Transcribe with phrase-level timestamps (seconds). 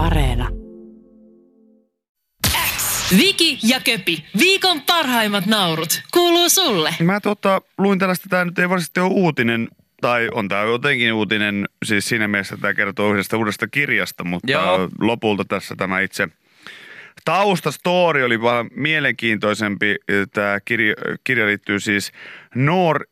[0.00, 0.48] Areena.
[3.18, 6.94] Viki ja Köpi, viikon parhaimmat naurut, kuuluu sulle.
[7.02, 9.68] Mä tota, luin tällaista, tämä nyt ei varsinaisesti ole uutinen,
[10.00, 14.88] tai on tämä jotenkin uutinen, siis siinä mielessä tämä kertoo yhdestä uudesta kirjasta, mutta Joo.
[15.00, 16.28] lopulta tässä tämä itse
[17.24, 19.96] taustastory oli vaan mielenkiintoisempi.
[20.32, 20.94] Tämä kirja,
[21.24, 22.12] kirja liittyy siis
[22.54, 23.04] Noor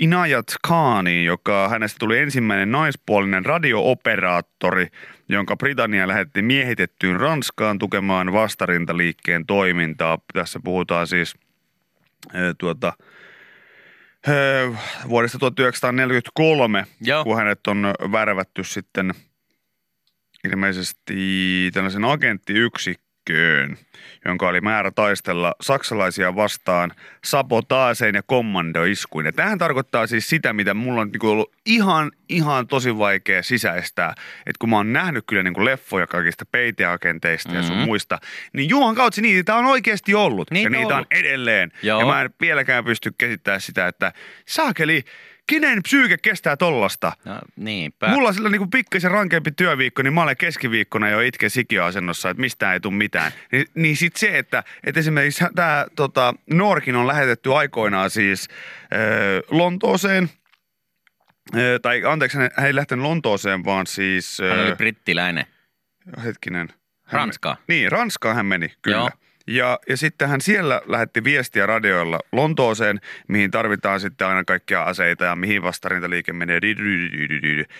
[0.00, 4.86] Inayat Khaniin, joka hänestä tuli ensimmäinen naispuolinen radiooperaattori,
[5.32, 10.18] jonka Britannia lähetti miehitettyyn Ranskaan tukemaan vastarintaliikkeen toimintaa.
[10.32, 11.34] Tässä puhutaan siis
[12.58, 12.92] tuota,
[15.08, 17.24] vuodesta 1943, Joo.
[17.24, 19.14] kun hänet on värvätty sitten
[20.44, 23.11] ilmeisesti tällaisen agenttiyksikköön,
[24.24, 26.92] jonka oli määrä taistella saksalaisia vastaan
[27.24, 29.26] sabotaaseen ja kommandoiskuin.
[29.26, 34.14] Ja tämähän tarkoittaa siis sitä, mitä mulla on niinku ollut ihan, ihan tosi vaikea sisäistää.
[34.46, 37.84] Että kun mä oon nähnyt kyllä niinku leffoja kaikista peiteagenteista ja sun Mhm.
[37.84, 38.18] muista,
[38.52, 40.50] niin Juhan kautsi niitä on oikeasti ollut.
[40.50, 41.12] Niitä ja on niitä on ollut.
[41.12, 41.72] edelleen.
[41.82, 42.00] Joo.
[42.00, 44.12] Ja mä en vieläkään pysty käsittämään sitä, että
[44.46, 45.04] saakeli,
[45.46, 47.12] kenen psyyke kestää tollasta?
[47.24, 48.08] No niinpä.
[48.08, 52.40] Mulla on sillä niinku pikkasen rankempi työviikko, niin mä olen keskiviikkona jo itke sikiöasennossa, että
[52.40, 53.32] mistään ei tule mitään.
[53.52, 58.48] Ni, niin sit se, että, että esimerkiksi tämä tota, Norkin on lähetetty aikoinaan siis
[58.94, 60.30] ö, Lontooseen,
[61.82, 64.38] tai anteeksi, hän, ei lähtenyt Lontooseen, vaan siis...
[64.50, 65.46] Hän oli brittiläinen.
[66.24, 66.68] hetkinen.
[67.02, 67.56] Hän- Ranskaan.
[67.68, 68.96] Niin, Ranskaan hän meni, kyllä.
[68.96, 69.10] Joo.
[69.46, 75.24] Ja, ja sitten hän siellä lähetti viestiä radioilla Lontooseen, mihin tarvitaan sitten aina kaikkia aseita
[75.24, 76.60] ja mihin vastarintaliike menee.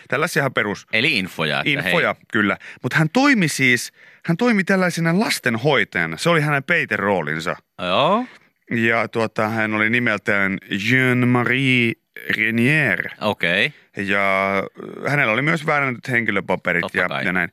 [0.08, 1.58] Tällaisiahan perus Eli infoja.
[1.60, 2.56] Että infoja, kyllä.
[2.82, 3.92] Mutta hän toimi siis,
[4.24, 6.16] hän toimi tällaisena lastenhoitajana.
[6.16, 7.56] Se oli hänen peiteroolinsa.
[7.80, 7.88] Hei.
[7.88, 8.26] Joo.
[8.70, 11.92] Ja tuota, hän oli nimeltään Jean-Marie
[12.36, 13.08] Renier.
[13.20, 13.66] Okei.
[13.66, 14.04] Okay.
[14.04, 17.24] Ja äh, hänellä oli myös väärännetyt henkilöpaperit Totta ja, kai.
[17.24, 17.50] ja näin.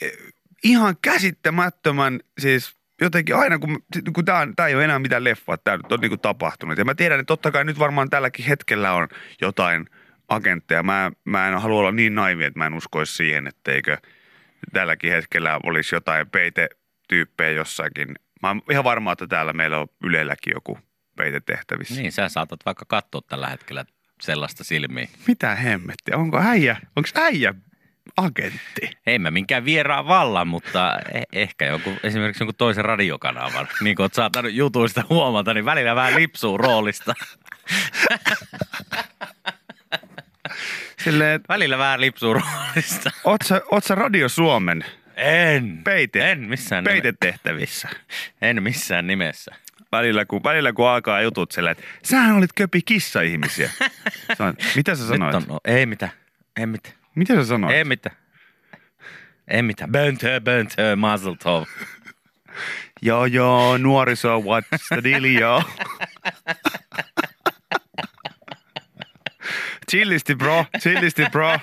[0.00, 0.12] Eh,
[0.64, 3.82] Ihan käsittämättömän, siis jotenkin aina kun,
[4.14, 6.78] kun tämä, tämä ei ole enää mitään leffaa, tämä nyt on niin kuin tapahtunut.
[6.78, 9.08] Ja mä tiedän, että totta kai nyt varmaan tälläkin hetkellä on
[9.40, 9.86] jotain
[10.28, 10.82] agentteja.
[10.82, 13.98] Mä, mä en halua olla niin naivi, että mä en uskoisi siihen, etteikö
[14.72, 18.14] tälläkin hetkellä olisi jotain peitetyyppejä jossakin.
[18.42, 20.78] Mä oon ihan varma, että täällä meillä on Ylelläkin joku
[21.16, 21.94] peitetehtävissä.
[21.94, 23.84] Niin, sä saatat vaikka katsoa tällä hetkellä
[24.22, 25.08] sellaista silmiä.
[25.26, 26.16] Mitä hemmettiä?
[26.16, 27.54] Onko äijä, onko äijä
[28.16, 28.90] agentti?
[29.06, 33.68] Ei mä minkään vieraan vallan, mutta eh- ehkä joku, esimerkiksi jonkun toisen radiokanavan.
[33.80, 37.14] Niin kuin oot saattanut jutuista huomata, niin välillä vähän lipsuu roolista.
[41.04, 43.10] Silleen, Välillä vähän lipsuu roolista.
[43.24, 44.84] oot sä, oot sä Radio Suomen
[45.16, 45.80] En.
[45.84, 47.02] peite, En missään nimessä.
[47.02, 47.88] peitetehtävissä?
[48.42, 49.54] En missään nimessä.
[49.92, 53.70] Välillä kun, välillä kun alkaa jutut sillä, että sähän olit köpi kissa-ihmisiä.
[54.76, 55.34] Mitä sä sanoit?
[55.34, 56.12] Nyt on, no, ei mitään.
[56.56, 56.94] Ei mitään.
[57.14, 57.76] Mitä sä sanoit?
[57.76, 58.16] Ei mitään.
[59.48, 59.92] Ei mitään.
[59.92, 61.64] Böntö, böntö, mazel tov.
[63.02, 65.62] Joo, joo, nuoriso, what's the deal, joo.
[69.90, 71.58] Chillisti bro, chillisti bro.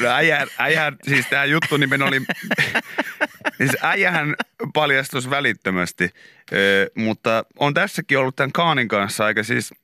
[0.00, 2.20] No äijä, äijä, siis tämä juttu nimen oli,
[3.58, 4.34] siis äijähän
[4.74, 6.10] paljastus välittömästi,
[6.52, 9.74] ö, mutta on tässäkin ollut tämän Kaanin kanssa aika siis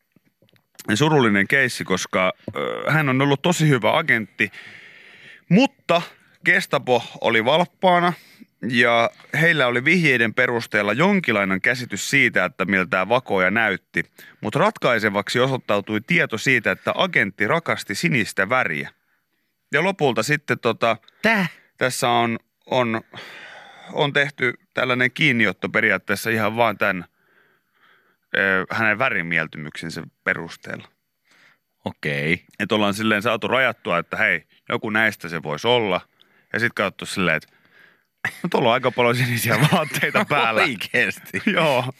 [0.94, 2.32] surullinen keissi, koska
[2.88, 4.50] hän on ollut tosi hyvä agentti,
[5.48, 6.02] mutta
[6.44, 8.12] Gestapo oli valppaana
[8.68, 14.04] ja heillä oli vihjeiden perusteella jonkinlainen käsitys siitä, että miltä tämä vakoja näytti.
[14.40, 18.90] Mutta ratkaisevaksi osoittautui tieto siitä, että agentti rakasti sinistä väriä.
[19.72, 21.46] Ja lopulta sitten tota, Tää?
[21.78, 23.00] tässä on, on,
[23.92, 27.04] on tehty tällainen kiinniotto periaatteessa ihan vaan tämän
[28.70, 30.88] hänen värimieltymyksensä perusteella.
[31.84, 32.44] Okei.
[32.58, 36.00] Että ollaan silleen saatu rajattua, että hei, joku näistä se voisi olla.
[36.52, 37.48] Ja sitten katsottu silleen, että
[38.42, 40.62] no tuolla on aika paljon sinisiä vaatteita päällä.
[40.62, 41.42] Oikeesti.
[41.54, 41.92] Joo.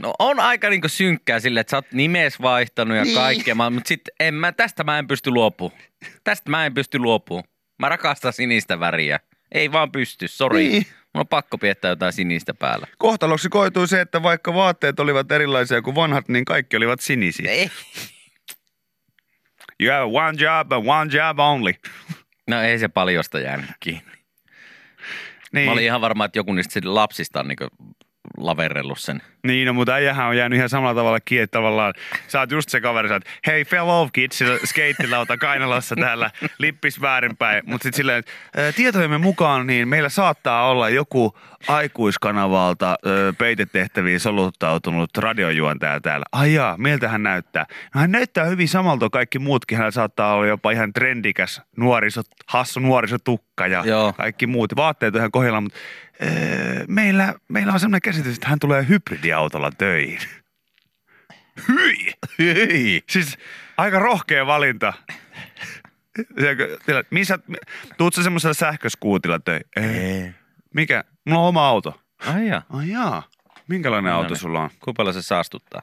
[0.00, 3.88] No on aika niinku synkkää sille, että sä oot nimes vaihtanut ja kaikkea, mä- mutta
[3.88, 5.80] sit en mä, tästä mä en pysty luopumaan.
[6.24, 7.44] Tästä mä en pysty luopumaan.
[7.78, 9.20] Mä rakastan sinistä väriä.
[9.52, 10.68] Ei vaan pysty, sori.
[10.68, 10.86] Niin.
[11.14, 12.86] Mun on pakko piettää jotain sinistä päällä.
[12.98, 17.50] Kohtaloksi koitui se, että vaikka vaatteet olivat erilaisia kuin vanhat, niin kaikki olivat sinisiä.
[17.50, 17.70] Ei.
[19.80, 21.72] You have one job and one job only.
[22.48, 24.12] No ei se paljosta jäänyt kiinni.
[25.52, 25.66] Niin.
[25.66, 27.68] Mä olin ihan varma, että joku niistä lapsista on niinku
[28.38, 29.22] laverellut sen.
[29.46, 31.94] Niin, no, mutta äijähän on jäänyt ihan samalla tavalla kiinni, että tavallaan
[32.28, 37.62] sä oot just se kaveri, sä oot, hei fellow kids, skeittilauta kainalossa täällä, lippis väärinpäin.
[37.66, 38.24] Mutta sitten silleen,
[38.76, 41.38] tietojemme mukaan niin meillä saattaa olla joku
[41.68, 42.96] aikuiskanavalta
[43.38, 46.24] peitetehtäviin soluttautunut radiojuontaja täällä.
[46.32, 47.66] Ai jaa, miltä hän näyttää?
[47.94, 49.78] No hän näyttää hyvin samalta kaikki muutkin.
[49.78, 54.12] Hän saattaa olla jopa ihan trendikäs nuorisot, hassu nuorisotukka ja Joo.
[54.12, 54.76] kaikki muut.
[54.76, 55.78] Vaatteet on ihan kohdillaan, mutta
[56.22, 60.18] Öö, meillä, meillä on sellainen käsitys, että hän tulee hybridiautolla töihin.
[61.68, 62.12] Hyi!
[62.38, 63.02] Hyi!
[63.10, 63.38] Siis
[63.76, 64.92] aika rohkea valinta.
[67.10, 67.38] Missä,
[67.98, 69.66] tuut sä semmoisella sähköskuutilla töihin?
[69.76, 70.32] Ei.
[70.74, 71.04] Mikä?
[71.24, 72.00] Mulla on oma auto.
[72.26, 72.62] Ai jaa.
[72.70, 73.22] Ai jaa.
[73.68, 74.38] Minkälainen No auto niin.
[74.40, 74.70] sulla on?
[74.70, 75.82] Kuinka paljon se saastuttaa?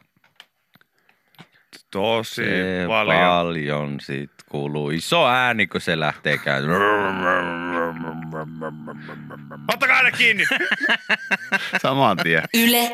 [1.91, 3.19] Tosi Se paljon.
[3.19, 6.81] paljon sit kuuluu iso ääni, kun se lähtee käymään.
[9.73, 10.43] Ottakaa aina kiinni!
[11.81, 12.43] Saman tien.
[12.53, 12.91] Yle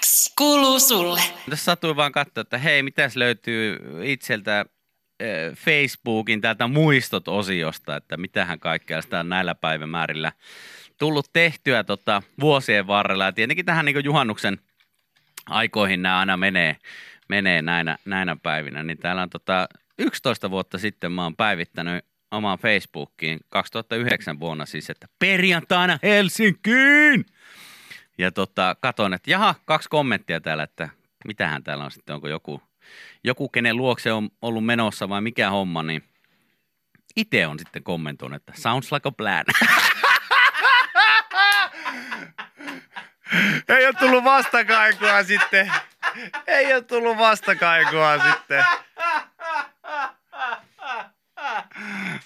[0.00, 1.20] X kuuluu sulle.
[1.50, 4.64] Tässä satuin vaan katsoa, että hei, mitäs löytyy itseltä
[5.20, 10.32] eh, Facebookin täältä muistot-osiosta, että mitähän kaikkea sitä on näillä päivämäärillä
[10.98, 13.24] tullut tehtyä tota, vuosien varrella.
[13.24, 14.58] Ja tietenkin tähän niin juhannuksen
[15.46, 16.76] aikoihin nämä aina menee,
[17.28, 18.82] menee näinä, näinä päivinä.
[18.82, 19.68] Niin täällä on tota,
[19.98, 27.26] 11 vuotta sitten mä oon päivittänyt omaan Facebookiin 2009 vuonna siis, että perjantaina Helsinkiin!
[28.18, 30.88] Ja tota, katon, että jaha, kaksi kommenttia täällä, että
[31.24, 32.62] mitähän täällä on sitten, onko joku,
[33.24, 36.04] joku kenen luokse on ollut menossa vai mikä homma, niin
[37.16, 39.44] itse on sitten kommentoinut, että sounds like a plan.
[43.68, 45.72] Ei ole tullut vastakaikua sitten.
[46.46, 48.64] Ei ole tullut vastakaikua sitten.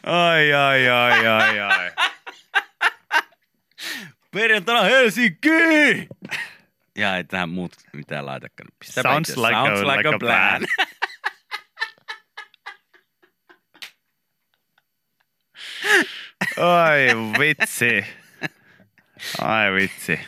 [0.06, 1.90] Ai, ai, ai, ai, ai.
[4.30, 6.08] Perjantaina Helsinki!
[6.98, 8.68] Ja ei tähän muut mitään laitakaan.
[8.84, 9.40] Sounds itse.
[9.40, 10.58] like a- sounds like, like a, a plan.
[10.58, 10.86] plan.
[16.56, 17.06] Ai
[17.38, 18.04] vitsi.
[19.40, 20.20] Ai vitsi.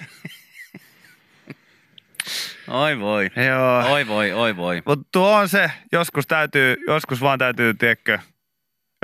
[2.69, 3.31] oi voi.
[3.47, 3.93] Joo.
[3.93, 4.83] Oi voi, oi voi.
[4.87, 8.19] Mutta tuo on se, joskus täytyy, joskus vaan täytyy, tiedätkö,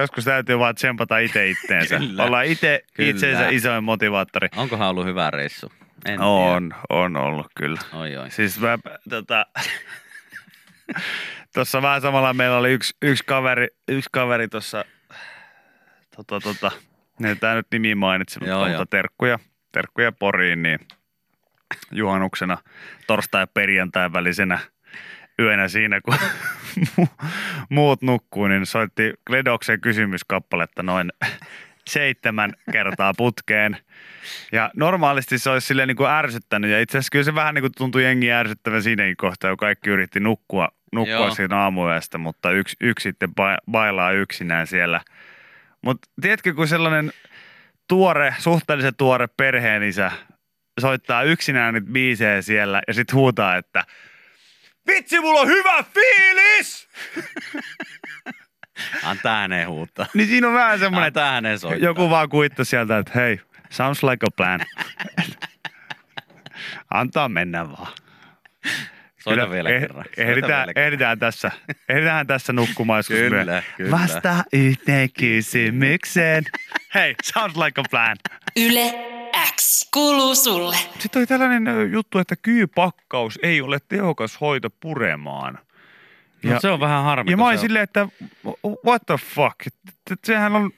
[0.00, 1.99] joskus täytyy vaan tsempata itse itteensä.
[1.99, 2.25] Kyllä.
[2.25, 3.11] Olla itse Kyllä.
[3.11, 4.49] itsensä isoin motivaattori.
[4.56, 5.73] Onkohan ollut hyvä reissu?
[6.05, 7.81] En On, on ollut kyllä.
[7.91, 8.02] Tiedä.
[8.02, 8.31] Oi oi.
[8.31, 8.79] Siis mä,
[9.11, 9.47] tota,
[11.55, 14.85] tuossa vähän samalla meillä oli yksi, yksi kaveri, yksi kaveri tuossa,
[16.17, 16.70] tota, tota,
[17.41, 18.87] tää nyt nimi mainitsi, mutta, Joo, mutta joo.
[18.87, 19.38] terkkuja,
[19.73, 20.79] terkkuja Poriin, niin
[21.93, 22.58] juhannuksena
[23.06, 24.58] torstai ja perjantai välisenä
[25.41, 26.15] yönä siinä, kun
[27.01, 27.27] mu-
[27.69, 31.13] muut nukkuu, niin soitti Gledoksen kysymyskappaletta noin
[31.89, 33.77] seitsemän kertaa putkeen.
[34.53, 37.63] Ja normaalisti se olisi silleen niin kuin ärsyttänyt, ja itse asiassa kyllä se vähän niin
[37.63, 41.35] kuin tuntui jengi ärsyttävän siinäkin kohtaa, kun kaikki yritti nukkua, nukkua Joo.
[41.35, 45.01] siinä aamuyöstä, mutta yksi, yksi sitten ba- bailaa yksinään siellä.
[45.83, 47.13] Mutta tiedätkö, kun sellainen
[47.89, 50.13] tuore, suhteellisen tuore perheenisä
[50.81, 53.85] soittaa yksinään nyt biisejä siellä ja sitten huutaa, että
[54.87, 56.88] vitsi, mulla on hyvä fiilis!
[59.05, 60.06] Antaa hänen huuttaa.
[60.15, 61.88] Niin siinä on vähän semmoinen, että Antaa hänen soittaa.
[61.88, 63.41] joku vaan kuitta sieltä, että hei,
[63.71, 64.61] sounds like a plan.
[66.91, 67.93] Antaa mennä vaan.
[69.21, 70.05] Soita Kyllä, vielä eh- kerran.
[70.05, 70.87] Soita Ehditään, vielä kerran.
[70.87, 71.50] ehditään, tässä,
[71.88, 73.91] ehditään tässä nukkumaan joskus Kyllä, kyllä.
[73.91, 76.44] Vasta yhteen kysymykseen.
[76.94, 78.17] Hei, sounds like a plan.
[78.56, 78.94] Yle
[79.57, 80.77] X kuuluu sulle.
[80.99, 85.59] Sitten oli tällainen juttu, että kyypakkaus ei ole tehokas hoito puremaan.
[86.43, 87.31] No, se on vähän harmi.
[87.31, 88.09] Ja mä olin silleen, että
[88.87, 89.57] what the fuck?
[90.25, 90.70] Sehän on,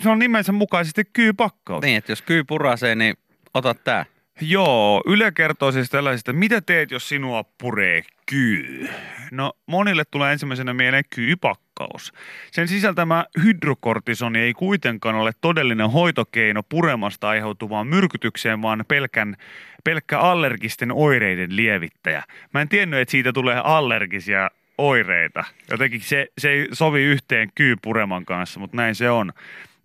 [0.00, 1.82] se on nimensä mukaisesti kyypakkaus.
[1.82, 3.16] Niin, että jos kyy purasee, niin
[3.54, 4.06] ota tää.
[4.40, 8.88] Joo, Yle kertoo siis tällaisesta, mitä teet, jos sinua puree kyy?
[9.30, 12.12] No monille tulee ensimmäisenä mieleen kyypakkaus.
[12.52, 19.36] Sen sisältämä hydrokortisoni ei kuitenkaan ole todellinen hoitokeino puremasta aiheutuvaan myrkytykseen, vaan pelkän,
[19.84, 22.22] pelkkä allergisten oireiden lievittäjä.
[22.54, 25.44] Mä en tiennyt, että siitä tulee allergisia oireita.
[25.70, 29.32] Jotenkin se, se ei sovi yhteen kyypureman kanssa, mutta näin se on.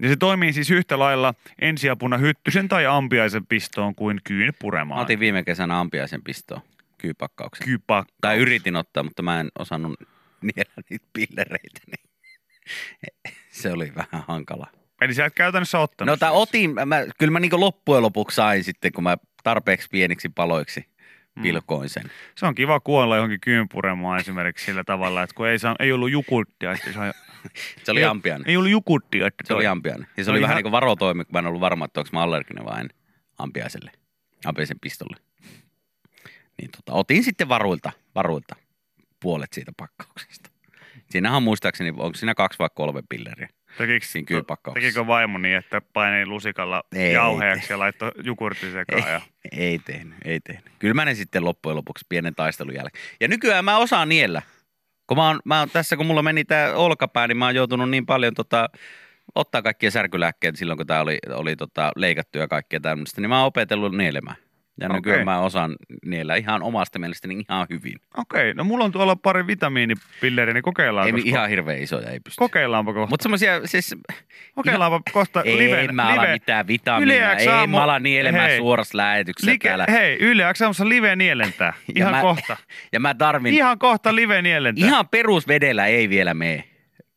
[0.04, 5.02] Ja se toimii siis yhtä lailla ensiapuna hyttysen tai ampiaisen pistoon kuin kyyn Mä puremaan.
[5.02, 6.62] otin viime kesänä ampiaisen pistoon
[6.98, 7.66] kyypakkauksen.
[7.68, 8.08] Kypak.
[8.22, 10.00] Tai yritin ottaa, mutta mä en osannut
[10.42, 11.82] niellä niitä pillereitä.
[11.88, 12.06] Niin
[13.62, 14.68] se oli vähän hankala.
[15.02, 16.12] Eli sä et käytännössä ottanut.
[16.12, 16.42] No tai siis.
[16.42, 20.86] otin, mä, kyllä mä niinku loppujen lopuksi sain sitten, kun mä tarpeeksi pieniksi paloiksi
[21.42, 22.04] pilkoin sen.
[22.36, 25.92] Se on kiva kuolla johonkin kyyn puremaan esimerkiksi sillä tavalla, että kun ei, saa, ei
[25.92, 26.72] ollut jukuttia.
[26.72, 27.12] Että sai,
[27.84, 28.50] Se oli ei, ampiainen.
[28.50, 29.28] Ei ollut jukuttia.
[29.28, 30.08] Että Se oli toi- ampiainen.
[30.18, 31.86] Ja se Se oli oli vähän ihan- niin kuin varotoimi, kun mä en ollut varma,
[31.86, 32.90] että onko mä allerginen vai en
[33.38, 33.92] ampiaiselle.
[34.46, 35.18] Ampiaisen pistolle.
[36.62, 38.56] Niin tota, otin sitten varuilta, varuilta
[39.20, 40.50] puolet siitä pakkauksesta.
[41.10, 43.50] Siinähän on muistaakseni, onko siinä kaksi vai kolme pilleriä?
[43.78, 44.86] Tekikö, Siinä kyypakkauksessa.
[44.86, 49.12] tekikö vaimo niin, että paini lusikalla Ei, jauheeksi ei ja laittoi jogurtin sekaan?
[49.12, 49.22] Ja...
[49.52, 50.74] Ei, ei tehnyt, ei tehnyt.
[50.80, 53.04] Kyllä mä ne sitten loppujen lopuksi pienen taistelun jälkeen.
[53.22, 54.42] Ja nykyään mä osaan niellä.
[55.08, 57.90] Kun mä oon, mä oon, tässä kun mulla meni tää olkapää, niin mä oon joutunut
[57.90, 58.70] niin paljon tota,
[59.36, 63.38] ottaa kaikkia särkylääkkeitä silloin, kun tää oli, oli tota, leikattu ja kaikkea tämmöistä, niin mä
[63.38, 64.36] oon opetellut nielemään.
[64.82, 64.96] Ja Okei.
[64.96, 65.76] nykyään mä osaan
[66.06, 67.94] niellä ihan omasta mielestäni ihan hyvin.
[68.18, 71.08] Okei, no mulla on tuolla pari vitamiinipilleriä, niin kokeillaan.
[71.08, 72.40] Ei ihan hirveän isoja, ei pysty.
[72.40, 73.10] Kokeillaanpa kohta.
[73.10, 73.96] Mutta semmoisia, siis
[74.56, 78.58] Kokeillaanpa kohta ei live, mä ala live, mitään vitamiinia, ei aamu- mä ala nielemään hei.
[78.58, 79.86] suorassa lähetyksessä Like, täällä.
[79.92, 80.44] hei, Yle
[80.84, 81.74] live nielentää.
[81.88, 82.58] Ja Ihan mä- kohta.
[82.94, 84.88] Ja mä tarvin, Ihan kohta live nielentää.
[84.88, 86.64] ihan perusvedellä ei vielä mene.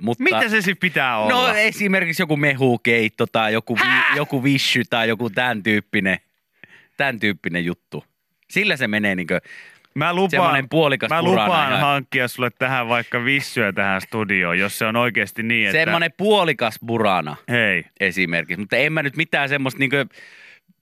[0.02, 1.32] Mutta, Mitä se sitten pitää olla?
[1.32, 6.18] No esimerkiksi joku mehukeitto tai joku, vi, joku vishy tai joku tämän tyyppinen,
[6.96, 8.04] tämän tyyppinen juttu.
[8.50, 9.40] Sillä se menee niinkö,
[9.94, 14.96] Mä lupaan, puolikas mä lupaan hankkia sulle tähän vaikka vissyä tähän studioon, jos se on
[14.96, 15.78] oikeasti niin, että...
[15.78, 18.60] semmoinen puolikas burana Hei, esimerkiksi.
[18.60, 20.06] Mutta en mä nyt mitään semmoista niinkö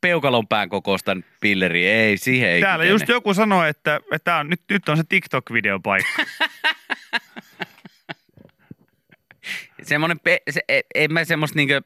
[0.00, 2.94] peukalonpään kokoista pilleriä, ei, siihen ei täällä kykene.
[2.94, 6.22] just joku sanoi, että, että on, nyt, nyt on se TikTok-videopaikka.
[9.82, 11.82] Semmoinen, pe- se, e- en mä semmoista niinkö,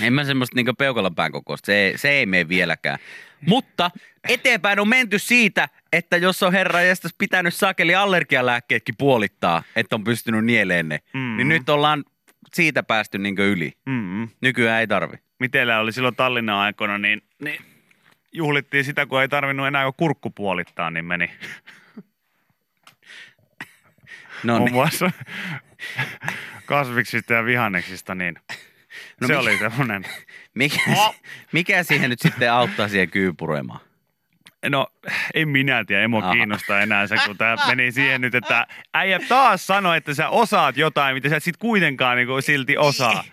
[0.00, 2.98] en mä semmoista niinkö peukalonpään kokoista, se, se ei mene vieläkään.
[3.46, 3.90] Mutta
[4.28, 10.04] eteenpäin on menty siitä, että jos on herra jästäs pitänyt sakeli allergialääkkeetkin puolittaa, että on
[10.04, 11.36] pystynyt nieleen ne, Mm.
[11.36, 12.04] niin nyt ollaan
[12.54, 13.72] siitä päästy niinkö yli.
[13.86, 14.28] Mm-mm.
[14.40, 15.16] Nykyään ei tarvi.
[15.38, 17.58] Mitellä oli silloin Tallinnan aikana, niin, niin
[18.32, 21.30] juhlittiin sitä, kun ei tarvinnut enää kuin kurkku puolittaa, niin meni
[24.44, 24.74] No muun niin.
[24.74, 25.10] muassa
[26.66, 28.34] kasviksista ja vihanneksista, niin
[29.20, 30.04] No se mikä- oli semmoinen.
[30.54, 30.80] Mikä,
[31.52, 33.80] mikä siihen nyt sitten auttaa siihen kyypuremaan?
[34.68, 34.86] No,
[35.34, 36.32] en minä tiedä, emo Aha.
[36.32, 40.76] kiinnostaa enää se, kun tämä meni siihen nyt, että äijä taas sanoi, että sä osaat
[40.76, 43.24] jotain, mitä sä et sit kuitenkaan niin silti osaa.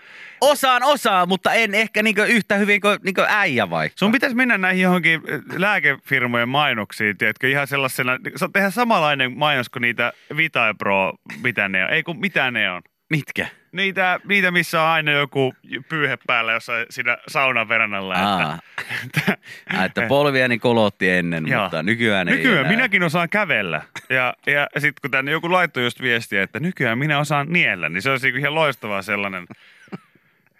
[0.41, 3.97] Osaan osaa, mutta en ehkä niinkö yhtä hyvin kuin niinkö äijä vaikka.
[3.97, 9.69] Sun pitäisi mennä näihin johonkin äh, lääkefirmojen mainoksiin, tiedätkö, ihan sellaisena, sa- tehdä samanlainen mainos
[9.69, 11.13] kuin niitä Vita Pro,
[11.43, 12.81] mitä ne on, ei kun mitä ne on.
[13.09, 13.47] Mitkä?
[13.77, 15.53] Niitä, niitä, missä on aina joku
[15.89, 18.13] pyyhe päällä jossain siinä saunan verannalla.
[18.15, 18.59] Aa,
[19.05, 19.37] Että,
[19.77, 21.61] Aa, että polviani kolotti ennen, Joo.
[21.63, 22.71] mutta nykyään ei Nykyään enää.
[22.71, 23.81] minäkin osaan kävellä.
[24.09, 28.01] Ja, ja sitten kun tänne joku laittoi just viestiä, että nykyään minä osaan niellä, niin
[28.01, 29.45] se olisi ihan loistava sellainen.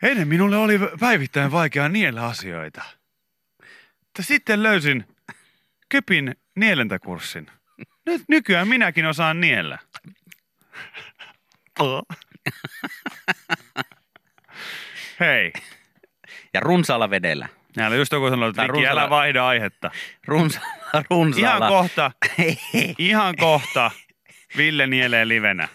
[0.01, 2.81] Ennen minulle oli päivittäin vaikea niellä asioita.
[4.03, 5.05] Mutta sitten löysin
[5.89, 7.47] Köpin nielentäkurssin.
[8.05, 9.77] Nyt nykyään minäkin osaan niellä.
[15.19, 15.53] Hei.
[16.53, 17.47] Ja runsaalla vedellä.
[17.77, 19.91] Näillä just joku sanoi, että Viki, älä runsaalla- vaihda aihetta.
[20.27, 22.11] Runsaalla, Ihan kohta,
[22.97, 23.91] ihan kohta
[24.57, 25.67] Ville nielee livenä.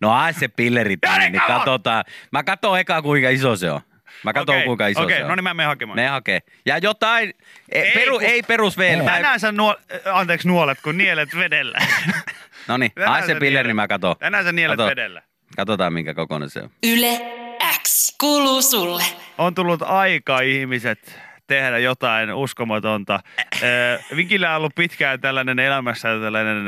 [0.00, 2.04] No ai se pilleri tänne, niin katsotaan.
[2.32, 3.80] Mä katson eka kuinka iso se on.
[4.24, 5.28] Mä katson Okei, kuinka iso okei, se on.
[5.28, 5.96] no niin mä menen hakemaan.
[5.96, 6.40] Me hakee.
[6.66, 7.34] Ja jotain,
[7.72, 9.04] ei, peru, kun- ei perus vielä.
[9.04, 9.74] Tänään sä nuol,
[10.12, 11.78] anteeksi nuolet, kun nielet vedellä.
[12.68, 14.16] No niin, ai se pilleri, niin mä katon.
[14.18, 14.90] Tänään sä nielet Kato.
[14.90, 15.22] vedellä.
[15.56, 16.70] Katsotaan minkä kokoinen se on.
[16.82, 17.20] Yle
[17.82, 19.02] X kuuluu sulle.
[19.38, 23.20] On tullut aika ihmiset tehdä jotain uskomatonta.
[23.62, 26.64] Ö, Vikillä on ollut pitkään tällainen elämässä tällainen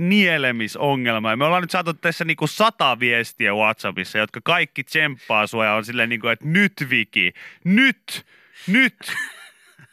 [0.00, 1.30] nielemisongelma.
[1.30, 5.74] Ja Me ollaan nyt saatu tässä niinku sata viestiä Whatsappissa, jotka kaikki tsemppaa sua ja
[5.74, 7.32] on silleen niinku, että nyt Viki,
[7.64, 8.26] nyt,
[8.66, 9.12] nyt,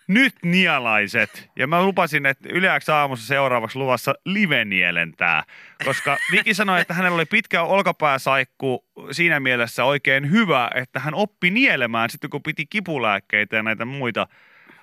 [0.08, 1.50] nyt nialaiset.
[1.56, 5.44] Ja mä lupasin, että yleäksi aamussa seuraavaksi luvassa live-nielentää.
[5.86, 11.50] Koska Viki sanoi, että hänellä oli pitkä olkapääsaikku siinä mielessä oikein hyvä, että hän oppi
[11.50, 14.28] nielemään sitten kun piti kipulääkkeitä ja näitä muita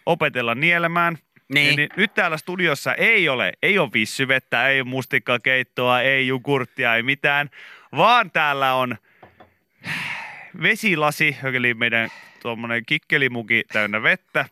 [0.06, 1.18] opetella nielemään.
[1.48, 1.76] Niin.
[1.76, 7.50] Niin nyt täällä studiossa ei ole, ei ole vissyvettä, ei mustikkakeittoa, ei jogurttia, ei mitään,
[7.96, 8.96] vaan täällä on
[10.62, 12.08] vesilasi, eli meidän
[12.42, 14.44] tuommoinen kikkelimuki täynnä vettä.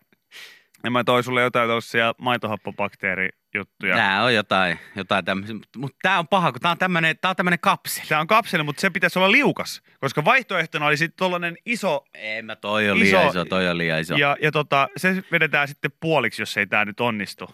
[0.84, 3.96] Ja mä toin sulle jotain tuollaisia maitohappobakteerijuttuja.
[3.96, 5.54] Tää on jotain, jotain tämmöistä.
[5.76, 8.06] Mutta tää on paha, kun tää on tämmönen, tää on tämmönen kapseli.
[8.08, 12.42] Tämä on kapseli, mutta se pitäisi olla liukas, koska vaihtoehtona oli sitten tuollainen iso, Ei
[12.42, 14.14] mä, toi on liian Iso- toi on liian iso.
[14.14, 17.50] ja, ja tota, se vedetään sitten puoliksi, jos ei tämä nyt onnistu.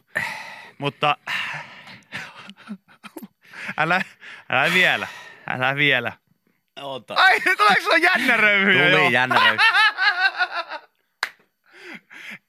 [0.78, 1.16] Mutta
[3.78, 4.02] älä,
[4.50, 5.08] älä vielä,
[5.50, 6.12] älä vielä.
[6.82, 7.14] Ota.
[7.14, 8.90] Ai, tuleeko sulla jännä röyhyjä?
[8.90, 9.11] Tuli jo?
[9.11, 9.58] jännä röy-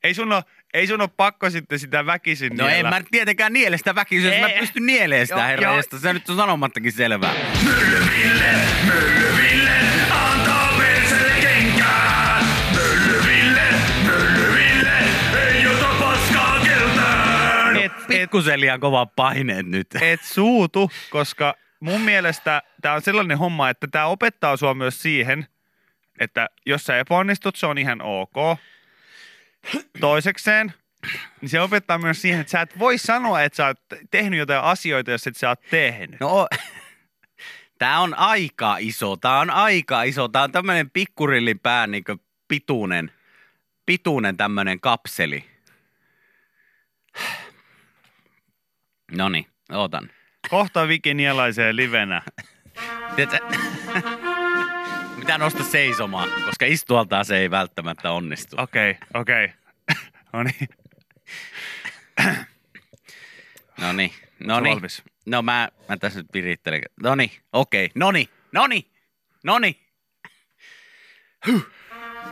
[0.03, 2.89] Ei sun ole, ei sun ole pakko sitten sitä väkisin No en niellä.
[2.89, 5.75] mä nyt tietenkään niele sitä väkisin, jos mä pystyn nieleen sitä Joo, herra, joo.
[5.77, 7.33] josta se nyt on sanomattakin selvää.
[7.63, 8.51] Myllyville,
[8.85, 9.71] Myllyville,
[10.11, 12.41] antaa perselle kenkää.
[12.75, 13.61] Myllyville,
[14.03, 14.91] Myllyville,
[15.49, 17.71] ei ota paskaa keltaa.
[18.19, 19.87] Markusen liian kovat paineet nyt.
[20.01, 25.47] et suutu, koska mun mielestä tämä on sellainen homma, että tämä opettaa sua myös siihen,
[26.19, 28.35] että jos sä epäonnistut, se on ihan ok.
[29.99, 30.73] Toisekseen,
[31.41, 33.79] niin se opettaa myös siihen, että sä et voi sanoa, että sä oot
[34.11, 36.19] tehnyt jotain asioita, jos et sä oot tehnyt.
[36.19, 36.47] No,
[37.77, 40.27] tää on aika iso, tää on aika iso.
[40.27, 42.03] Tää on tämmönen pikkurillin pään niin
[42.47, 43.11] pituinen,
[43.85, 45.45] pituinen tämmönen kapseli.
[49.11, 50.09] Noni, ootan.
[50.49, 52.21] Kohta Viki Nielaiseen livenä.
[53.15, 53.47] Tiedätkö,
[55.29, 58.55] Mitä nosta seisomaan, koska istualtaan se ei välttämättä onnistu.
[58.59, 59.53] Okei, okei.
[60.33, 60.69] No niin,
[63.79, 64.81] No niin, no niin.
[65.25, 66.81] No mä, mä tässä nyt virittelen.
[67.03, 68.91] No niin, okei, no niin, no niin,
[69.43, 69.75] no niin.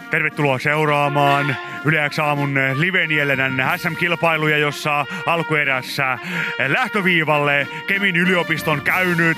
[0.10, 6.20] Tervetuloa seuraamaan Yle X aamun Livenielenän SM-kilpailuja, jossa alkuerässä
[6.68, 9.38] lähtöviivalle Kemin yliopiston käynyt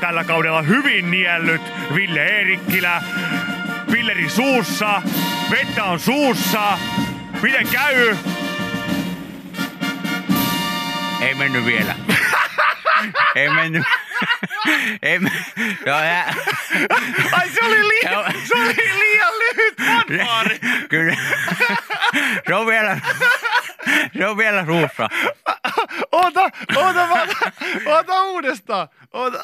[0.00, 1.62] tällä kaudella hyvin niellyt
[1.94, 3.02] Ville Eerikkilä.
[3.90, 5.02] Pilleri suussa,
[5.50, 6.78] vettä on suussa.
[7.42, 8.16] Miten käy?
[11.20, 11.94] Ei mennyt vielä.
[13.34, 13.82] ei mennyt.
[15.02, 15.20] Ei.
[15.86, 16.24] Joo, ja...
[17.32, 20.58] Ai se oli liian, se oli liian lyhyt fanfaari.
[20.88, 21.16] Kyllä.
[22.46, 23.00] se on vielä...
[24.18, 25.08] se on vielä suussa.
[26.12, 26.40] Oota,
[26.76, 27.52] oota, oota,
[27.86, 28.88] oota uudestaan.
[29.12, 29.42] Oota.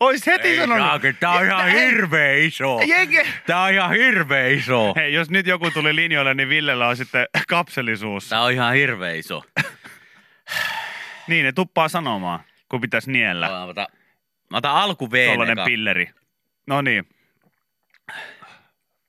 [0.00, 1.02] Ois heti Ei sanonut.
[1.20, 2.80] tää on ihan hirveä iso.
[2.86, 3.20] Jengi.
[3.46, 4.94] Tää on ihan hirveä iso.
[4.96, 8.36] Hei, jos nyt joku tuli linjoille, niin Villellä on sitten kapselisuussa.
[8.36, 9.44] Tää on ihan hirveä iso.
[11.26, 13.48] Niin, ne tuppaa sanomaan, kun pitäisi niellä.
[13.48, 13.86] Mä
[14.52, 15.26] otan alku V.
[15.26, 16.10] Tollainen pilleri.
[16.66, 17.08] No niin.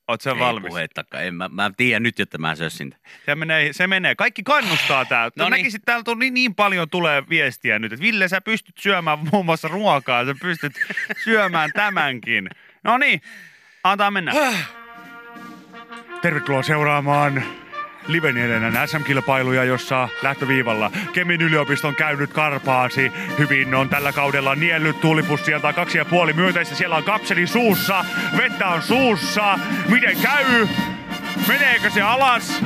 [0.08, 0.70] Oot sä valmis?
[0.70, 1.24] Puhettakaan.
[1.26, 2.96] En, mä, mä tiedän nyt, että mä sössin.
[3.26, 4.16] Se menee, se menee.
[4.16, 5.24] Kaikki kannustaa tää.
[5.24, 5.52] No Noniin.
[5.60, 9.46] Näkisit, täältä on niin, niin paljon tulee viestiä nyt, että Ville, sä pystyt syömään muun
[9.46, 10.74] muassa ruokaa, sä pystyt
[11.24, 12.50] syömään tämänkin.
[12.84, 13.22] No niin,
[13.84, 14.34] antaa mennä.
[16.22, 17.44] Tervetuloa seuraamaan
[18.08, 25.74] Livenielenen SM-kilpailuja, jossa lähtöviivalla Kemin yliopiston käynyt karpaasi hyvin on tällä kaudella niellyt tuulipussi sieltä
[25.74, 26.76] kaksi ja puoli myötäistä.
[26.76, 28.06] Siellä on kapseli suussa,
[28.38, 29.60] vettä on suussa.
[29.90, 30.68] Miten käy?
[31.48, 32.64] Meneekö se alas?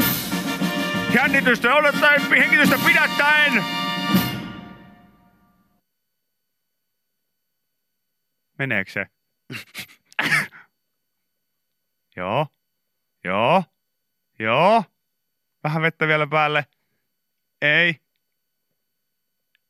[1.13, 3.63] Jännitystä odottaen, hengitystä pidättäen.
[8.59, 9.05] Meneekö se?
[12.15, 12.47] Joo.
[13.23, 13.63] Joo.
[14.39, 14.83] Joo.
[15.63, 16.65] Vähän vettä vielä päälle.
[17.61, 17.95] Ei.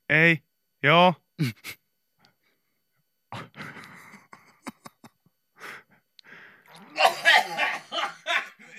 [0.10, 0.44] Ei.
[0.84, 1.14] Joo.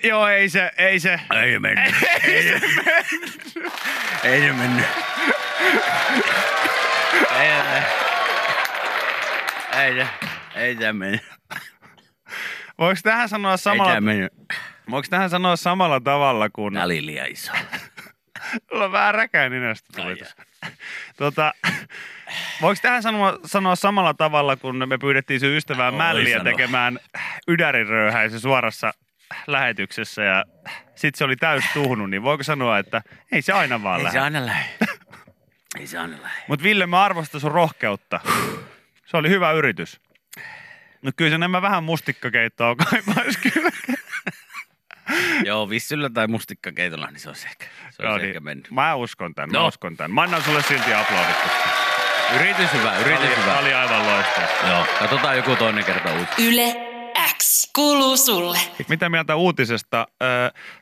[0.03, 1.19] Joo, ei se, ei se.
[1.43, 1.95] Ei se mennyt.
[2.23, 2.61] Ei se
[4.23, 4.85] Ei se mennyt.
[7.39, 7.83] ei, ei,
[9.73, 10.07] ei, se,
[10.55, 11.21] ei se mennyt.
[12.77, 14.33] Voiko tähän sanoa Ei samalla, se mennyt.
[14.91, 16.73] Voiko tähän sanoa samalla tavalla kuin...
[16.73, 17.51] Tää oli liian iso.
[18.71, 20.17] Mulla on vähän räkää nenästä tuli.
[21.17, 21.53] Tota,
[22.61, 26.43] voiko tähän sanoa, sanoa samalla tavalla, kun me pyydettiin sun ystävää Voi Mälliä sanoa.
[26.53, 26.99] tekemään
[27.47, 28.93] ydäriröyhäisen suorassa
[29.47, 30.45] lähetyksessä ja
[30.95, 34.07] sitten se oli täys tuhnu, niin voiko sanoa, että ei se aina vaan Ei se
[34.07, 34.19] lähde.
[34.19, 34.69] aina lähde.
[35.79, 36.43] Ei se aina lähde.
[36.47, 38.19] Mutta Ville, mä arvostan sun rohkeutta.
[39.05, 39.99] Se oli hyvä yritys.
[41.01, 43.69] No kyllä se nämä vähän mustikkakeittoa kaipaisi kyllä.
[45.45, 48.71] Joo, vissyllä tai mustikkakeitolla, niin se olisi ehkä, se Joo, olisi niin, ehkä mennyt.
[48.71, 49.67] Mä uskon tän, mä No.
[49.67, 50.11] uskon tän.
[50.11, 51.35] Mä annan sulle silti aplodit.
[52.35, 53.59] Yritys hyvä, yritys oli, hyvä.
[53.59, 54.45] oli aivan loistava.
[54.69, 56.47] Joo, katsotaan joku toinen kerta uusi.
[56.47, 56.75] Yle
[57.37, 58.57] X kuuluu sulle.
[58.89, 60.07] Mitä mieltä uutisesta?
[60.23, 60.25] Ö,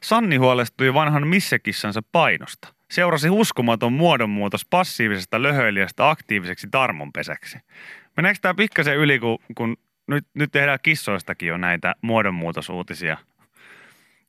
[0.03, 2.67] Sanni huolestui vanhan missekissansa painosta.
[2.91, 7.57] Seurasi uskomaton muodonmuutos passiivisesta löhöilijästä aktiiviseksi tarmonpesäksi.
[8.17, 13.17] Meneekö tämä pikkasen yli, kun, kun nyt, nyt tehdään kissoistakin jo näitä muodonmuutosuutisia?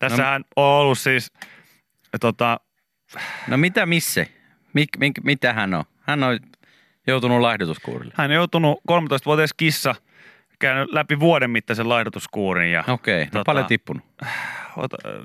[0.08, 1.32] Tässähän on ollut siis,
[2.20, 2.60] tota,
[3.46, 4.26] No mitä missä?
[4.72, 5.84] Mik, mik, mitä hän on?
[6.00, 6.38] Hän on
[7.06, 8.14] joutunut laihdutuskuurille.
[8.16, 9.94] hän on joutunut 13-vuotias kissa
[10.58, 14.02] käynyt läpi vuoden mittaisen laihdutuskuurin ja Okei, okay, no Tota- paljon tippunut.
[14.76, 15.22] ota, ö,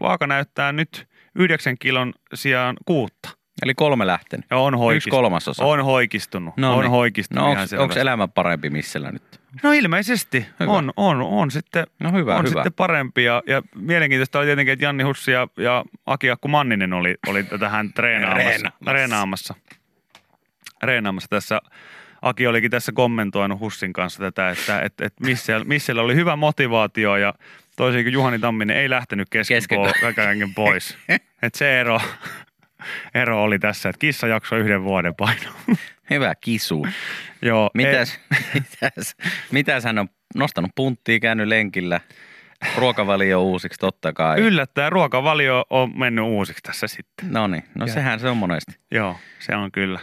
[0.00, 3.28] vaaka näyttää nyt 9 kilon sijaan kuutta.
[3.62, 4.46] Eli kolme lähtenyt.
[4.50, 5.16] Ja on Yksi hoikistunut.
[5.22, 5.64] kolmasosa.
[5.64, 6.56] On hoikistunut.
[6.56, 6.90] No on niin.
[6.90, 9.40] hoikistunut No ihan onko elämä parempi missellä nyt?
[9.62, 10.70] No ilmeisesti Hyvä.
[10.72, 12.48] on, on, on sitten, No hyvä, on hyvä.
[12.50, 13.24] sitten parempi.
[13.24, 17.44] Ja, ja mielenkiintoista oli tietenkin, että Janni Hussi ja, ja Aki Akku Manninen oli, oli
[17.44, 18.42] tähän treenaamassa.
[18.44, 18.74] Treenaamassa.
[18.84, 19.54] treenaamassa.
[20.80, 21.60] Treenaamassa tässä.
[22.22, 27.16] Aki olikin tässä kommentoinut Hussin kanssa tätä, että et, et missä, missä oli hyvä motivaatio
[27.16, 27.34] ja
[27.76, 29.86] toisin kuin Juhani Tamminen ei lähtenyt kesken, po,
[30.54, 30.98] pois.
[31.42, 32.00] Et se ero,
[33.14, 35.54] ero oli tässä, että kissa jaksoi yhden vuoden painoa.
[36.10, 36.86] Hyvä kisu.
[37.42, 38.20] Joo, Mitäs,
[38.54, 39.16] mitäs,
[39.52, 42.00] mitäs hän on nostanut punttia, käynyt lenkillä,
[42.76, 44.40] ruokavalio uusiksi totta kai.
[44.40, 47.32] Yllättäen ruokavalio on mennyt uusiksi tässä sitten.
[47.32, 48.72] No niin, no Ja- sehän se on monesti.
[48.90, 50.00] Joo, se on kyllä.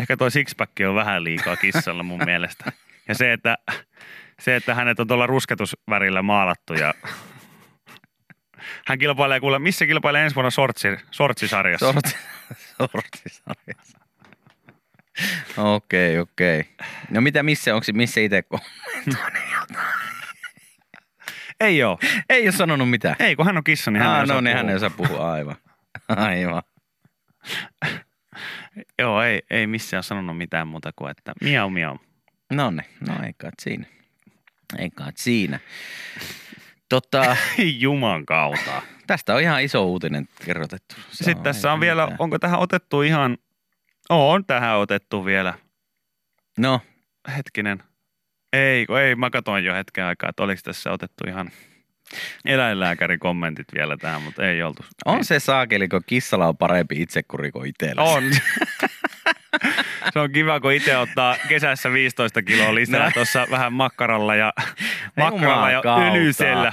[0.00, 2.72] Ehkä toi sixpack on vähän liikaa kissalla mun mielestä.
[3.08, 3.58] Ja se, että,
[4.40, 6.94] se, että hänet on tuolla rusketusvärillä maalattu ja
[8.86, 11.92] hän kilpailee kuule, missä kilpailee ensi vuonna sortsi, sortsisarjassa?
[11.92, 12.10] Sorti,
[12.78, 13.98] sortisarjassa.
[15.56, 16.64] Okei, okei.
[17.10, 18.42] No mitä missä, onko missä itse?
[21.60, 21.98] Ei oo.
[22.30, 23.16] Ei ole sanonut mitään.
[23.18, 24.62] Ei, kun hän on kissa, niin hän ah, ei osaa no niin, puhua.
[24.62, 25.56] hän ei osaa puhua, aivan.
[26.08, 26.62] Aivan.
[28.98, 31.98] Joo, ei, ei missään sanonut mitään muuta kuin, että miau miau.
[32.52, 33.86] No niin, no ei kai siinä.
[34.78, 35.60] Ei kai siinä.
[36.92, 38.82] Tota, Ei juman kautta.
[39.06, 40.94] tästä on ihan iso uutinen kerrotettu.
[41.10, 42.16] Se Sitten tässä ei on vielä, mitään.
[42.20, 43.38] onko tähän otettu ihan,
[44.08, 45.54] on tähän otettu vielä,
[46.58, 46.80] No,
[47.36, 47.82] hetkinen.
[48.52, 51.50] Ei, ei, mä katsoin jo hetken aikaa, että oliko tässä otettu ihan
[52.44, 54.84] eläinlääkärin kommentit vielä tähän, mutta ei oltu.
[55.04, 58.02] on se saakeli, kun kissalla on parempi itsekuri kuin itsellä.
[58.02, 58.22] On.
[60.12, 63.10] Se on kiva, kun itse ottaa kesässä 15 kiloa lisää No.
[63.14, 64.52] tuossa vähän makkaralla ja,
[65.16, 66.06] makkaralla ja kautta.
[66.06, 66.72] öljysellä.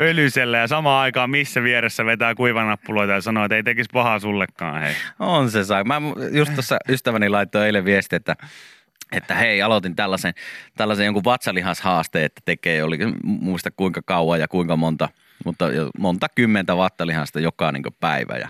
[0.00, 4.82] Öljysellä ja samaan aikaan missä vieressä vetää kuivanappuloita ja sanoo, että ei tekisi pahaa sullekaan.
[4.82, 4.94] Hei.
[5.18, 5.84] On se saa.
[5.84, 6.00] Mä
[6.32, 8.36] just tuossa ystäväni laittoi eilen viesti, että
[9.12, 10.34] että hei, aloitin tällaisen,
[10.76, 15.08] tällaisen jonkun vatsalihashaasteen, että tekee, oli muista kuinka kauan ja kuinka monta,
[15.44, 15.64] mutta
[15.98, 18.48] monta kymmentä vattalihasta joka niin päivä ja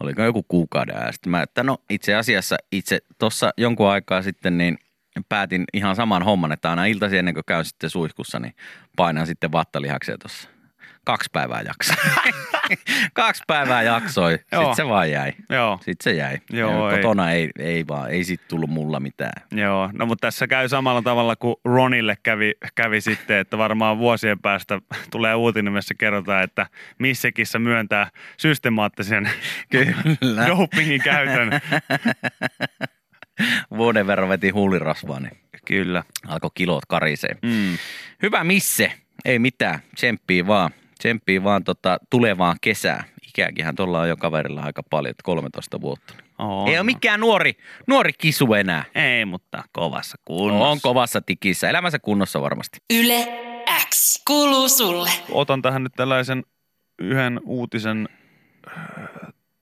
[0.00, 4.58] oliko joku kuukauden ja sitten mä, että no itse asiassa itse tuossa jonkun aikaa sitten
[4.58, 4.78] niin
[5.28, 8.54] päätin ihan saman homman, että aina iltaisin ennen kuin käyn sitten suihkussa, niin
[8.96, 10.48] painan sitten vattalihaksia tuossa.
[11.04, 11.96] Kaksi päivää jaksoi.
[13.12, 14.38] Kaksi päivää jaksoi.
[14.52, 14.62] Joo.
[14.62, 15.32] Sitten se vaan jäi.
[15.50, 16.38] Joo, Sitten se jäi.
[16.50, 17.02] Joo, ja ei.
[17.02, 19.42] kotona ei, ei vaan, ei sit tullut mulla mitään.
[19.52, 19.90] joo.
[19.92, 24.80] No mutta tässä käy samalla tavalla kuin Ronille kävi, kävi sitten, että varmaan vuosien päästä
[25.10, 26.66] tulee uutinen, missä kerrotaan, että
[26.98, 29.30] missä kissa myöntää systemaattisen
[29.72, 30.46] Kyllä.
[30.46, 31.50] dopingin käytön.
[33.76, 36.02] Vuoden verran veti huulirasvaa, niin Kyllä.
[36.26, 37.36] alkoi kilot karisee.
[37.42, 37.78] Mm.
[38.22, 38.92] Hyvä misse,
[39.24, 40.70] ei mitään, tsemppii vaan.
[40.98, 43.04] Tsemppii vaan tota tulevaan kesään.
[43.28, 46.14] Ikääkinhän tuolla on jo kaverilla aika paljon, että 13 vuotta.
[46.38, 46.68] On.
[46.68, 47.56] Ei ole mikään nuori,
[47.86, 48.84] nuori kisu enää.
[48.94, 50.68] Ei, mutta kovassa kunnossa.
[50.68, 52.78] On kovassa tikissä, elämänsä kunnossa varmasti.
[52.90, 53.28] Yle
[53.94, 55.10] X kuuluu sulle.
[55.30, 56.44] Otan tähän nyt tällaisen
[56.98, 58.08] yhden uutisen
[58.68, 58.84] äh,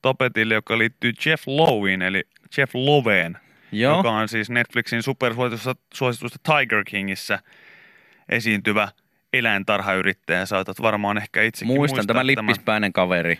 [0.01, 2.23] tapetille, joka liittyy Jeff Loween, eli
[2.57, 3.37] Jeff Loveen,
[3.71, 7.39] Joo, joka on siis Netflixin supersuositusta suositusta Tiger Kingissä
[8.29, 8.87] esiintyvä
[9.33, 10.45] eläintarhayrittäjä.
[10.45, 13.39] Saatat varmaan ehkä itsekin muistan tämä lippispäinen kaveri.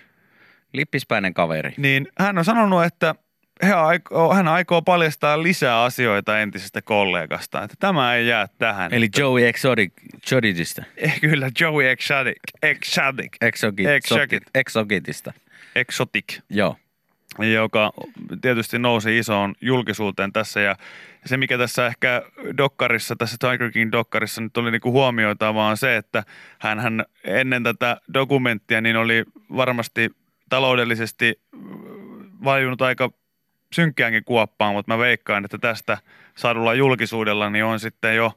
[0.73, 1.73] Lippispäinen kaveri.
[1.78, 3.15] Niin hän on sanonut, että
[3.63, 8.93] he aikoo, hän aikoo paljastaa lisää asioita entisestä kollegasta, että tämä ei jää tähän.
[8.93, 10.84] Eli Joey Exotic, Exoticista.
[10.97, 14.43] Eh, Kyllä, Joey Exotic, Exotic, Exogit.
[14.56, 15.34] Exogitista.
[15.76, 16.76] Exotic, Joo.
[17.39, 17.91] Joka
[18.41, 20.60] tietysti nousi isoon julkisuuteen tässä.
[20.60, 20.76] Ja
[21.26, 22.21] se, mikä tässä ehkä
[22.58, 26.23] dokkarissa, tässä Tiger King dokkarissa nyt oli niinku huomioitavaa on se, että
[26.60, 29.23] hän ennen tätä dokumenttia niin oli
[29.56, 30.10] varmasti
[30.50, 31.39] taloudellisesti
[32.43, 33.10] vajunut aika
[33.73, 35.97] synkkäänkin kuoppaan, mutta mä veikkaan, että tästä
[36.36, 38.32] saadulla julkisuudella niin on sitten jo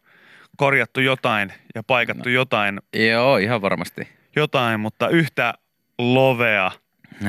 [0.57, 2.35] korjattu jotain ja paikattu no.
[2.35, 4.09] jotain, Joo, ihan varmasti.
[4.37, 5.55] jotain, mutta yhtä
[5.99, 6.71] lovea.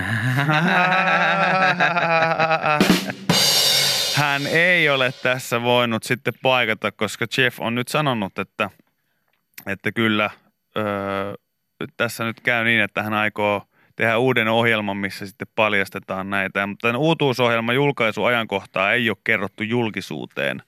[4.16, 8.70] Hän ei ole tässä voinut sitten paikata, koska Jeff on nyt sanonut, että,
[9.68, 10.30] että kyllä
[10.78, 11.34] öö,
[11.98, 16.68] tässä nyt käy niin, että hän aikoo tehdä uuden ohjelman, missä sitten paljastetaan näitä.
[16.68, 20.64] Mutta tämän uutuusohjelman julkaisuajankohtaa ei ole kerrottu julkisuuteen.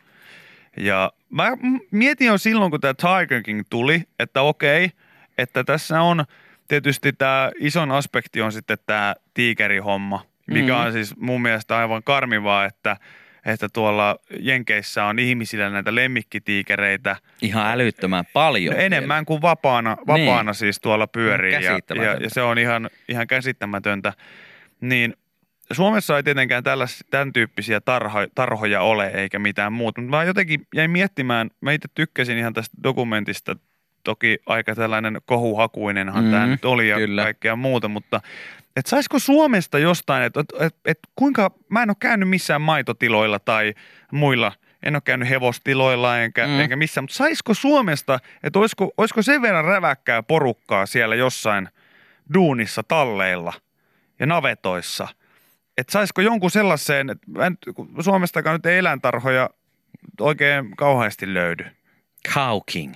[0.77, 1.51] Ja mä
[1.91, 4.91] mietin jo silloin, kun tämä Tiger King tuli, että okei,
[5.37, 6.25] että tässä on
[6.73, 10.81] tietysti tämä ison aspekti on sitten tämä tiikerihomma, mikä Mhm.
[10.85, 12.97] on siis mun mielestä aivan karmivaa, että,
[13.45, 18.75] että tuolla Jenkeissä on ihmisillä näitä lemmikkitiikereitä Ihan älyttömän paljon.
[18.75, 20.55] no enemmän kuin vapaana, vapaana Niin.
[20.55, 24.13] siis tuolla pyörii ja, ja, ja se on ihan, ihan käsittämätöntä.
[24.81, 25.13] Niin
[25.71, 30.67] Suomessa ei tietenkään tällais, tämän tyyppisiä tarho, tarhoja ole eikä mitään muuta, mutta mä jotenkin
[30.75, 33.55] jäin miettimään, mä itse tykkäsin ihan tästä dokumentista,
[34.03, 37.23] toki aika tällainen kohuhakuinenhan mm, tämä nyt oli ja kyllä.
[37.23, 38.21] kaikkea muuta, mutta
[38.75, 43.39] et saisiko Suomesta jostain, että et, et, et kuinka, mä en ole käynyt missään maitotiloilla
[43.39, 43.73] tai
[44.11, 44.51] muilla,
[44.83, 46.59] en ole käynyt hevostiloilla enkä, Mm.
[46.59, 51.69] enkä missään, mutta saisiko Suomesta, että olisiko, olisiko sen verran räväkkää porukkaa siellä jossain
[52.33, 53.53] duunissa, talleilla
[54.19, 55.07] ja navetoissa,
[55.77, 57.27] että saisiko jonkun sellaiseen, että
[58.03, 59.49] Suomestakaan nyt ei eläintarhoja
[60.21, 61.65] oikein kauheasti löydy.
[62.33, 62.93] Cow King.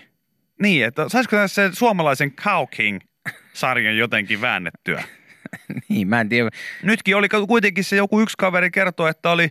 [0.61, 5.03] Niin, että saisiko sen suomalaisen Cow King-sarjan jotenkin väännettyä?
[5.89, 6.49] Niin, mä en tiedä.
[6.83, 9.49] Nytkin oli kuitenkin se joku yksi kaveri kertoi, että oli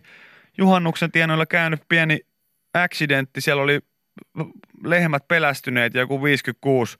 [0.57, 2.19] juhannuksen tienoilla käynyt pieni
[2.73, 3.41] accidentti.
[3.41, 3.79] Siellä oli
[4.83, 6.97] lehmät pelästyneet ja joku 56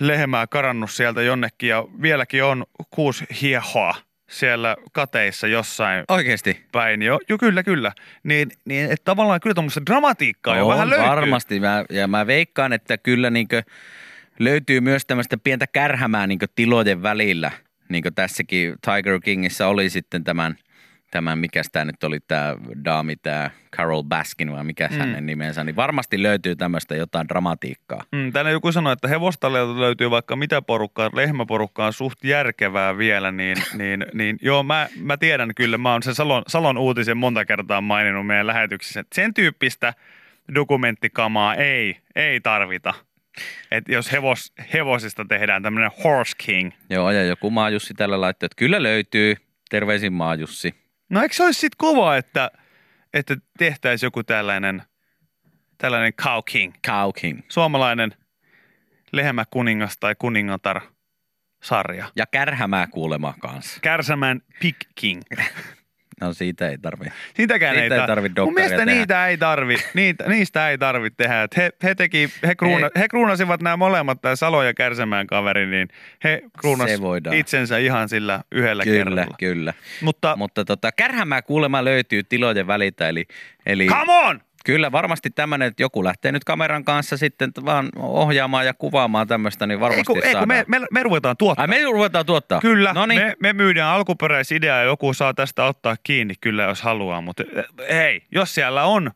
[0.00, 3.94] lehmää karannut sieltä jonnekin ja vieläkin on kuusi hiehoa
[4.32, 6.64] siellä kateissa jossain Oikeesti?
[6.72, 7.02] päin.
[7.02, 7.92] Jo, jo kyllä, kyllä.
[8.22, 11.08] Niin, niin että tavallaan kyllä tuommoista dramatiikkaa jo vähän löytyy.
[11.08, 11.60] varmasti.
[11.60, 13.62] Mä, ja mä veikkaan, että kyllä niinkö
[14.38, 17.50] löytyy myös tämmöistä pientä kärhämää niinkö tilojen välillä.
[17.88, 20.56] Niin kuin tässäkin Tiger Kingissä oli sitten tämän,
[21.12, 24.98] tämän mikä tämä nyt oli tämä daami, tämä Carol Baskin vai mikä mm.
[24.98, 28.04] hänen nimensä, niin varmasti löytyy tämmöistä jotain dramatiikkaa.
[28.12, 33.32] Mm, täällä joku sanoi, että hevostalleilta löytyy vaikka mitä porukkaa, lehmäporukkaa on suht järkevää vielä,
[33.32, 37.44] niin, niin, niin joo, mä, mä tiedän kyllä, mä oon sen Salon, Salon uutisen monta
[37.44, 39.94] kertaa maininnut meidän lähetyksissä, että sen tyyppistä
[40.54, 42.94] dokumenttikamaa ei, ei tarvita.
[43.70, 46.70] että jos hevos, hevosista tehdään tämmöinen horse king.
[46.90, 49.36] Joo, ja joku Maajussi tällä laittoi, että kyllä löytyy.
[49.70, 50.81] Terveisin Maajussi.
[51.12, 52.50] No eikö se olisi sitten kova, että,
[53.14, 54.82] että tehtäisiin joku tällainen,
[55.78, 57.40] tällainen cow king, Cow King.
[57.48, 58.14] suomalainen
[59.12, 60.80] lehmäkuningas tai kuningatar
[61.62, 62.10] sarja.
[62.16, 63.80] Ja kärhämää kuulemaa kanssa.
[63.80, 65.22] Kärsämään Pig King.
[66.22, 67.04] No siitä ei tarvi.
[67.34, 68.92] Sitäkään Siitä ei, ei tarvi Mun mielestä tehdä.
[68.92, 71.42] niitä ei tarvi, niitä, niistä ei tarvi tehdä.
[71.42, 75.66] Et he, he, teki, he, kruuna, he kruunasivat nämä molemmat, tämä Salo ja Kärsämään kaveri,
[75.66, 75.88] niin
[76.24, 77.36] he kruunas Se voidaan.
[77.36, 79.36] itsensä ihan sillä yhdellä Kyllä, kerralla.
[79.38, 79.74] kyllä.
[80.00, 83.26] Mutta, Mutta tota, kärhämää kuulemma löytyy tilojen välitä, eli,
[83.66, 84.40] eli come on!
[84.64, 89.66] Kyllä varmasti tämmöinen, että joku lähtee nyt kameran kanssa sitten vaan ohjaamaan ja kuvaamaan tämmöistä,
[89.66, 91.62] niin Ei varmasti kun, ei, kun me, me, me ruvetaan tuottaa.
[91.62, 92.60] Ai me ruvetaan tuottaa?
[92.60, 93.20] Kyllä, No niin.
[93.20, 97.20] me, me myydään alkuperäisidea ja joku saa tästä ottaa kiinni kyllä, jos haluaa.
[97.20, 99.10] Mutta eh, hei, jos siellä on,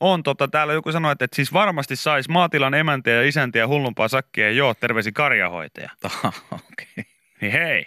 [0.00, 4.08] on tota, täällä joku sanoi, että, että siis varmasti saisi maatilan emäntiä ja isäntiä hullumpaa
[4.08, 5.90] sakkia ja joo, terveisi karjahoitaja.
[6.50, 7.04] Okei.
[7.40, 7.86] Niin hei.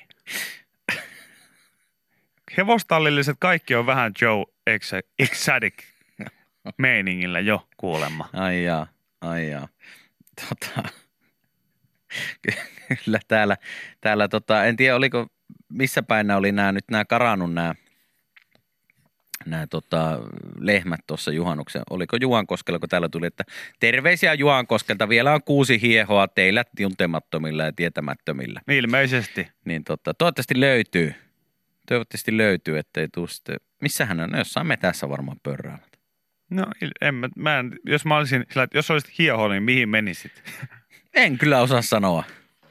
[2.57, 4.45] Hevostallilliset kaikki on vähän Joe
[5.19, 5.94] Exotic
[6.77, 8.29] meiningillä jo kuulemma.
[8.33, 8.87] Ai jaa,
[9.21, 9.67] ai jaa.
[10.49, 10.89] Tota,
[13.05, 13.57] kyllä täällä,
[14.01, 15.27] täällä tota, en tiedä oliko,
[15.69, 17.75] missä päin nämä oli nämä nyt nämä karannut nämä,
[19.45, 20.19] nämä tota,
[20.59, 21.81] lehmät tuossa juhannuksen.
[21.89, 23.43] Oliko Juankoskella, kun täällä tuli, että
[23.79, 28.61] terveisiä Juankoskelta, vielä on kuusi hiehoa teillä tuntemattomilla ja tietämättömillä.
[28.67, 29.47] Ilmeisesti.
[29.65, 31.15] Niin tota, toivottavasti löytyy.
[31.87, 35.94] Toivottavasti löytyy, ettei tuu sitten, missähän on, no jossain metässä varmaan pörräävät.
[36.55, 36.65] No
[37.01, 40.31] en, mä, mä en, jos mä olisin sillä, että jos olisit hieho, niin mihin menisit?
[41.13, 42.23] En kyllä osaa sanoa.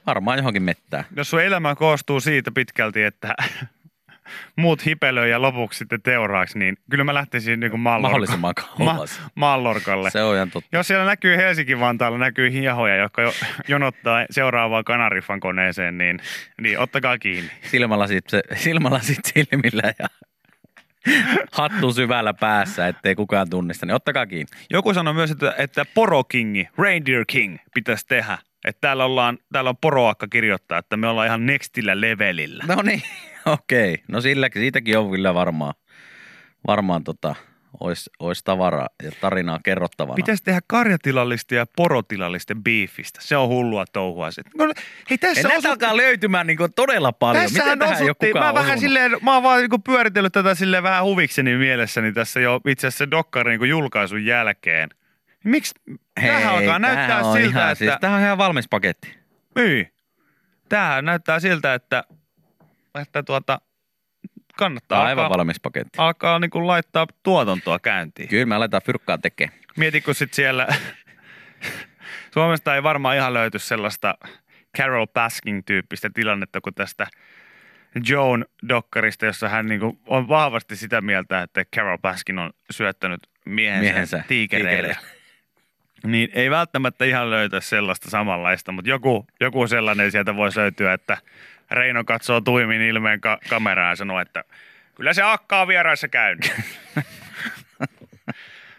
[0.06, 1.04] Varmaan johonkin mettään.
[1.16, 3.34] Jos sun elämä koostuu siitä pitkälti, että
[4.56, 9.22] muut hipelöi ja lopuksi sitten teuraaksi, niin kyllä mä lähtisin niin Mahdollisimman kauas.
[9.34, 10.10] maallorkalle.
[10.10, 10.68] Se on ihan totta.
[10.72, 13.32] Jos siellä näkyy Helsinki-Vantaalla näkyy hiehoja, jotka jo,
[13.68, 16.20] jonottaa seuraavaan Kanarifan koneeseen, niin,
[16.60, 17.50] niin ottakaa kiinni.
[17.62, 20.06] Silmälasit, se, silmälasit silmillä ja
[21.52, 24.58] hattu syvällä päässä, ettei kukaan tunnista, niin ottakaa kiinni.
[24.70, 28.38] Joku sanoi myös, että, että porokingi, reindeer king pitäisi tehdä.
[28.64, 32.64] Että täällä, ollaan, täällä on poroakka kirjoittaa, että me ollaan ihan nextillä levelillä.
[32.68, 33.02] No niin,
[33.46, 34.02] okei.
[34.08, 35.74] No silläkin, siitäkin on kyllä varmaan,
[36.66, 37.34] varmaan tota,
[37.80, 40.14] olisi ois tavaraa ja tarinaa kerrottavana.
[40.14, 43.20] Pitäisi tehdä karjatilallisten ja porotilallisten biifistä.
[43.22, 44.28] Se on hullua touhua.
[44.58, 44.74] No, hei,
[45.10, 47.44] Ei tässä näitä alkaa löytymään niin todella paljon.
[47.44, 51.04] Tässähän Miten tähän osuttiin, mä vähän silleen, mä oon vaan niinku pyöritellyt tätä silleen vähän
[51.04, 54.88] huvikseni mielessäni tässä jo itse asiassa dokkarin niinku julkaisun jälkeen.
[55.44, 55.74] Miksi?
[56.14, 57.84] Tämähän alkaa näyttää on siltä, ihan, että...
[57.84, 59.18] Siis, tämähän on ihan valmis paketti.
[59.54, 59.92] Niin.
[60.68, 62.04] Tämähän näyttää siltä, että,
[62.94, 63.60] että tuota,
[64.56, 65.90] kannattaa Tämä on aivan alkaa, valmis paketti.
[65.98, 68.28] alkaa niinku laittaa tuotantoa käyntiin.
[68.28, 69.58] Kyllä me aletaan fyrkkaa tekemään.
[69.76, 70.66] Mieti, kun sit siellä
[72.34, 74.14] Suomesta ei varmaan ihan löyty sellaista
[74.78, 77.06] Carol Baskin-tyyppistä tilannetta kuin tästä
[78.08, 83.82] Joan Dokkarista, jossa hän niinku on vahvasti sitä mieltä, että Carol Baskin on syöttänyt miehensä,
[83.82, 84.70] Miehensä tiikereille.
[84.94, 85.13] tiikereille.
[86.04, 91.16] Niin ei välttämättä ihan löytä sellaista samanlaista, mutta joku, joku sellainen sieltä voisi löytyä, että
[91.70, 94.44] Reino katsoo tuimin ilmeen ka- kameraan ja sanoo, että
[94.94, 96.52] kyllä se akka on vieraissa käynyt.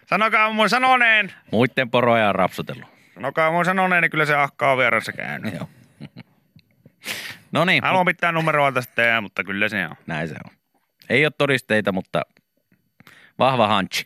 [0.09, 2.87] Sanokaa mun sanoneen, Muitten poroja on rapsutellut.
[3.13, 5.53] Sanokaa mun sanoneen, niin kyllä se akka on vieressä käynyt.
[5.53, 5.69] Joo.
[7.51, 9.95] No niin, Haluan pitää numeroa tästä tehdä, mutta kyllä se on.
[10.07, 10.51] näin se on.
[11.09, 12.21] Ei ole todisteita, mutta
[13.39, 14.05] vahva hunch.